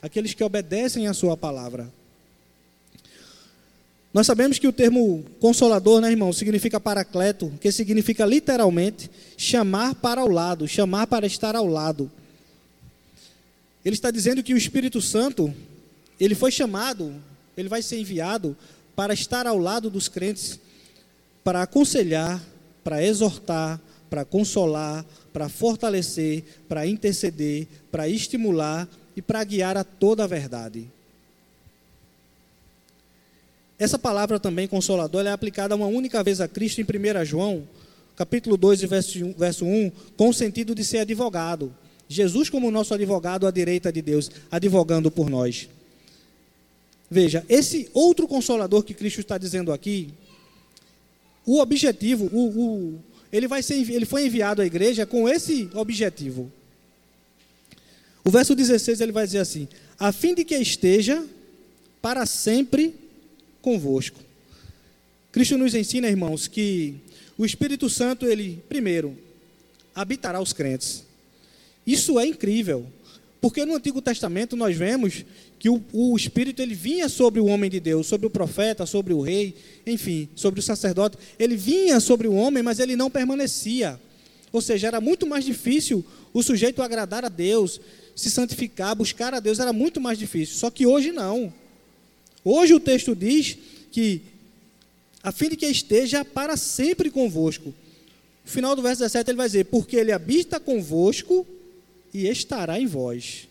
[0.01, 1.92] aqueles que obedecem à Sua palavra.
[4.14, 10.25] Nós sabemos que o termo consolador, né, irmão, significa paracleto, que significa literalmente chamar para
[10.25, 12.11] o lado, chamar para estar ao lado.
[13.85, 15.53] Ele está dizendo que o Espírito Santo,
[16.18, 17.14] ele foi chamado,
[17.55, 18.57] ele vai ser enviado
[18.97, 20.59] para estar ao lado dos crentes,
[21.44, 22.42] para aconselhar,
[22.83, 30.25] para exortar, para consolar, para fortalecer, para interceder, para estimular e para guiar a toda
[30.25, 30.87] a verdade.
[33.79, 37.68] Essa palavra também, consolador, é aplicada uma única vez a Cristo em 1 João,
[38.16, 41.73] capítulo 2, verso 1, com o sentido de ser advogado.
[42.09, 45.68] Jesus como nosso advogado à direita de Deus, advogando por nós.
[47.11, 50.11] Veja, esse outro consolador que Cristo está dizendo aqui,
[51.47, 52.99] o objetivo, o, o,
[53.33, 56.51] ele, vai ser, ele foi enviado à igreja com esse objetivo.
[58.25, 61.25] O verso 16 ele vai dizer assim: a fim de que esteja
[62.01, 62.95] para sempre
[63.61, 64.21] convosco.
[65.33, 66.97] Cristo nos ensina, irmãos, que
[67.37, 69.17] o Espírito Santo, ele, primeiro,
[69.95, 71.05] habitará os crentes.
[71.87, 72.87] Isso é incrível,
[73.41, 75.25] porque no Antigo Testamento nós vemos
[75.59, 79.13] que o, o, Espírito ele vinha sobre o homem de Deus, sobre o profeta, sobre
[79.13, 79.55] o rei,
[79.87, 81.17] enfim, sobre o sacerdote.
[81.39, 84.01] Ele vinha sobre o homem, mas ele não permanecia.
[84.53, 87.81] Ou seja, era muito mais difícil o sujeito agradar a Deus,
[88.15, 90.57] se santificar, buscar a Deus, era muito mais difícil.
[90.57, 91.53] Só que hoje não.
[92.45, 93.57] Hoje o texto diz
[93.93, 94.23] que,
[95.23, 97.73] a fim de que esteja para sempre convosco.
[98.45, 101.47] No final do verso 17 ele vai dizer: Porque ele habita convosco
[102.13, 103.48] e estará em vós.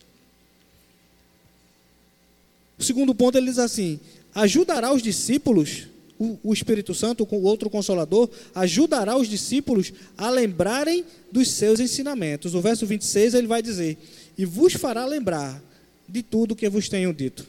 [2.77, 3.99] O segundo ponto ele diz assim:
[4.33, 5.87] ajudará os discípulos
[6.19, 12.55] o, o Espírito Santo, o outro consolador, ajudará os discípulos a lembrarem dos seus ensinamentos.
[12.55, 13.97] O verso 26 ele vai dizer:
[14.37, 15.61] E vos fará lembrar
[16.07, 17.45] de tudo que vos tenho dito.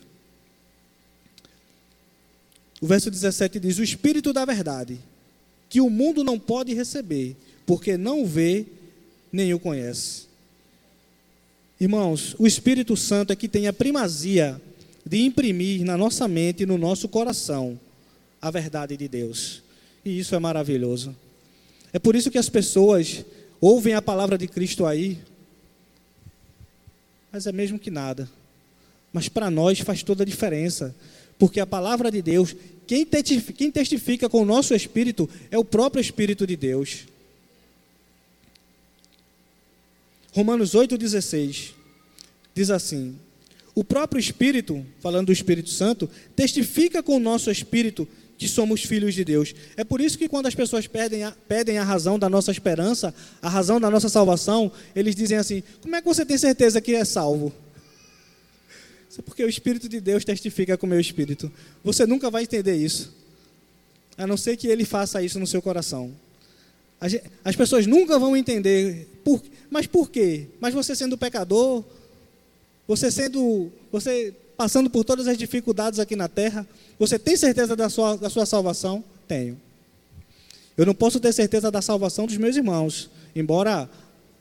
[2.81, 4.99] O verso 17 diz: O Espírito da Verdade,
[5.69, 8.67] que o mundo não pode receber, porque não o vê
[9.33, 10.28] nem o conhece.
[11.81, 14.61] Irmãos, o Espírito Santo é que tem a primazia
[15.07, 17.79] de imprimir na nossa mente e no nosso coração
[18.43, 19.63] a verdade de Deus.
[20.05, 21.15] E isso é maravilhoso.
[21.93, 23.25] É por isso que as pessoas
[23.61, 25.19] ouvem a palavra de Cristo aí,
[27.31, 28.29] mas é mesmo que nada.
[29.13, 30.95] Mas para nós faz toda a diferença,
[31.39, 32.55] porque a palavra de Deus,
[32.87, 37.07] quem testifica, quem testifica com o nosso espírito é o próprio Espírito de Deus.
[40.33, 41.73] Romanos 8,16
[42.55, 43.19] diz assim:
[43.75, 48.07] O próprio Espírito, falando do Espírito Santo, testifica com o nosso espírito
[48.39, 49.55] que somos filhos de Deus.
[49.77, 53.13] É por isso que quando as pessoas pedem a, pedem a razão da nossa esperança,
[53.43, 56.95] a razão da nossa salvação, eles dizem assim: Como é que você tem certeza que
[56.95, 57.53] é salvo?
[59.11, 61.51] Isso é porque o Espírito de Deus testifica com o meu espírito.
[61.83, 63.13] Você nunca vai entender isso,
[64.17, 66.15] a não ser que ele faça isso no seu coração.
[67.45, 70.47] As pessoas nunca vão entender, por, mas por quê?
[70.59, 71.85] Mas você sendo pecador,
[72.87, 76.67] você sendo, você passando por todas as dificuldades aqui na terra,
[76.99, 79.05] você tem certeza da sua, da sua salvação?
[79.27, 79.61] Tenho.
[80.79, 83.91] Eu não posso ter certeza da salvação dos meus irmãos, embora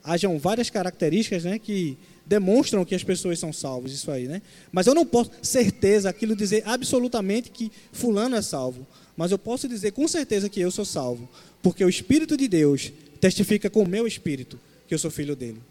[0.01, 4.41] hajam várias características né, que demonstram que as pessoas são salvas, isso aí, né?
[4.71, 9.67] Mas eu não posso certeza aquilo dizer absolutamente que fulano é salvo, mas eu posso
[9.67, 11.27] dizer com certeza que eu sou salvo,
[11.61, 14.57] porque o Espírito de Deus testifica com o meu espírito
[14.87, 15.61] que eu sou filho dele.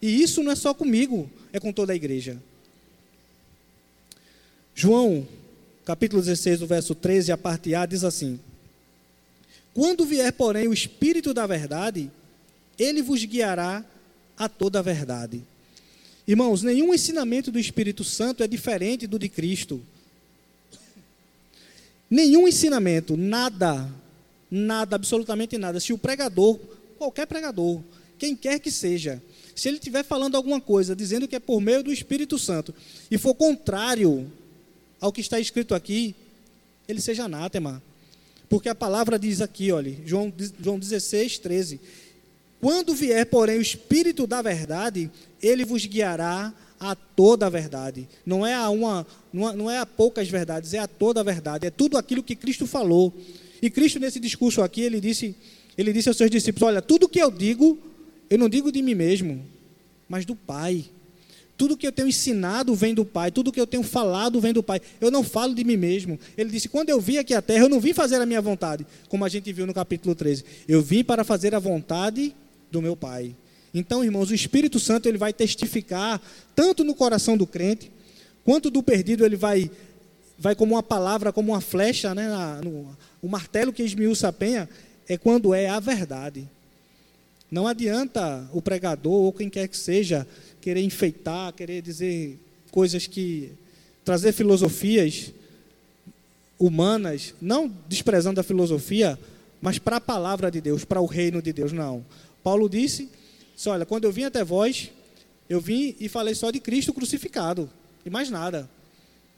[0.00, 2.40] E isso não é só comigo, é com toda a igreja.
[4.74, 5.26] João,
[5.84, 8.40] capítulo 16, o verso 13, a parte A, diz assim:
[9.72, 12.10] Quando vier, porém, o Espírito da verdade,
[12.78, 13.84] ele vos guiará
[14.36, 15.42] a toda a verdade.
[16.26, 19.80] Irmãos, nenhum ensinamento do Espírito Santo é diferente do de Cristo.
[22.10, 23.90] Nenhum ensinamento, nada,
[24.50, 25.80] nada, absolutamente nada.
[25.80, 26.58] Se o pregador,
[26.96, 27.80] qualquer pregador,
[28.18, 29.22] quem quer que seja,
[29.54, 32.74] se ele estiver falando alguma coisa, dizendo que é por meio do Espírito Santo,
[33.10, 34.30] e for contrário
[35.00, 36.14] ao que está escrito aqui,
[36.88, 37.82] ele seja anátema.
[38.48, 41.80] Porque a palavra diz aqui, olha, João, João 16, 13:
[42.64, 45.10] quando vier, porém, o Espírito da verdade,
[45.42, 46.50] ele vos guiará
[46.80, 48.08] a toda a verdade.
[48.24, 51.66] Não é a uma, não é a poucas verdades, é a toda a verdade.
[51.66, 53.12] É tudo aquilo que Cristo falou.
[53.60, 55.36] E Cristo nesse discurso aqui, ele disse,
[55.76, 57.78] ele disse aos seus discípulos: "Olha, tudo que eu digo,
[58.34, 59.46] eu não digo de mim mesmo,
[60.08, 60.86] mas do Pai.
[61.56, 64.60] Tudo que eu tenho ensinado vem do Pai, tudo que eu tenho falado vem do
[64.60, 64.80] Pai.
[65.00, 66.18] Eu não falo de mim mesmo.
[66.36, 68.84] Ele disse: quando eu vim aqui à terra, eu não vim fazer a minha vontade,
[69.08, 70.44] como a gente viu no capítulo 13.
[70.66, 72.34] Eu vim para fazer a vontade
[72.72, 73.36] do meu Pai.
[73.72, 76.20] Então, irmãos, o Espírito Santo ele vai testificar
[76.56, 77.88] tanto no coração do crente,
[78.44, 79.70] quanto do perdido ele vai
[80.36, 84.32] vai como uma palavra, como uma flecha, né, na, no, o martelo que esmiuça a
[84.32, 84.68] penha
[85.08, 86.48] é quando é a verdade.
[87.50, 90.26] Não adianta o pregador ou quem quer que seja
[90.60, 92.38] querer enfeitar, querer dizer
[92.70, 93.52] coisas que
[94.04, 95.32] trazer filosofias
[96.58, 99.18] humanas, não desprezando a filosofia,
[99.60, 102.04] mas para a palavra de Deus, para o reino de Deus, não.
[102.42, 103.08] Paulo disse:
[103.66, 104.90] Olha, quando eu vim até vós,
[105.48, 107.70] eu vim e falei só de Cristo crucificado,
[108.04, 108.68] e mais nada.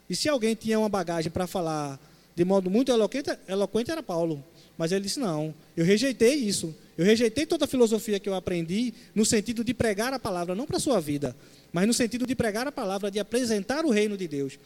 [0.08, 1.98] E se alguém tinha uma bagagem para falar
[2.34, 4.44] de modo muito eloquente, eloquente era Paulo.
[4.76, 6.74] Mas ele disse: Não, eu rejeitei isso.
[6.96, 10.66] Eu rejeitei toda a filosofia que eu aprendi no sentido de pregar a palavra, não
[10.66, 11.36] para a sua vida,
[11.72, 14.58] mas no sentido de pregar a palavra, de apresentar o reino de Deus.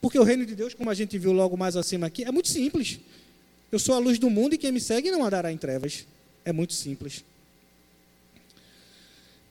[0.00, 2.48] Porque o reino de Deus, como a gente viu logo mais acima aqui, é muito
[2.48, 2.98] simples.
[3.70, 6.06] Eu sou a luz do mundo e quem me segue não andará em trevas.
[6.44, 7.24] É muito simples.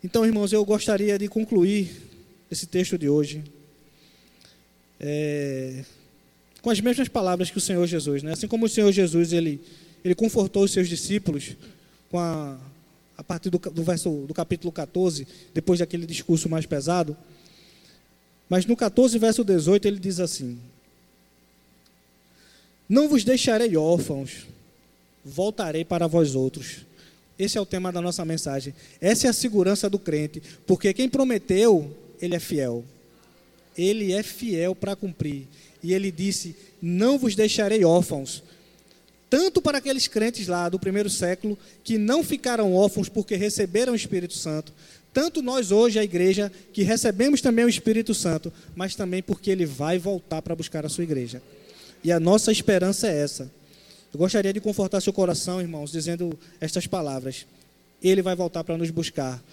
[0.04, 1.90] Então, irmãos, eu gostaria de concluir
[2.52, 3.44] esse texto de hoje
[5.00, 5.84] é,
[6.62, 8.34] com as mesmas palavras que o Senhor Jesus, né?
[8.34, 9.62] Assim como o Senhor Jesus ele
[10.04, 11.56] ele confortou os seus discípulos
[12.14, 12.60] com a
[13.18, 17.16] a partir do, do verso do capítulo 14, depois daquele discurso mais pesado.
[18.50, 20.60] Mas no 14, verso 18, ele diz assim:
[22.88, 24.48] Não vos deixarei órfãos,
[25.24, 26.86] voltarei para vós outros.
[27.38, 28.76] Esse é o tema da nossa mensagem.
[29.02, 32.84] Essa é a segurança do crente, porque quem prometeu, ele é fiel.
[33.76, 35.48] Ele é fiel para cumprir.
[35.82, 38.44] E ele disse: Não vos deixarei órfãos.
[39.34, 43.96] Tanto para aqueles crentes lá do primeiro século, que não ficaram órfãos porque receberam o
[43.96, 44.72] Espírito Santo,
[45.12, 49.66] tanto nós hoje, a igreja, que recebemos também o Espírito Santo, mas também porque ele
[49.66, 51.42] vai voltar para buscar a sua igreja.
[52.04, 53.52] E a nossa esperança é essa
[54.14, 57.48] Eu gostaria de confortar seu coração, irmãos, dizendo estas palavras.
[58.04, 59.44] Ele vai voltar para nos buscar.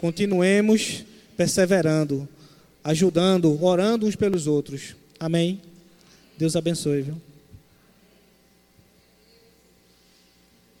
[0.00, 1.04] Continuemos
[1.36, 2.28] perseverando,
[2.84, 4.94] ajudando, orando uns pelos outros.
[5.18, 5.60] Amém?
[6.38, 7.33] Deus abençoe, viu?